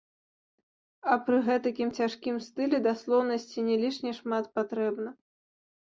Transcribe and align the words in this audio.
А 1.15 1.17
пры 1.27 1.37
гэтакім 1.49 1.93
цяжкім 2.01 2.35
стылі 2.47 2.77
даслоўнасці 2.89 3.67
не 3.71 3.75
лішне 3.85 4.11
шмат 4.21 4.45
патрэбна. 4.59 5.09